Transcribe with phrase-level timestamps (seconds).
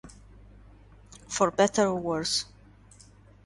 [1.29, 2.45] For Better or Worse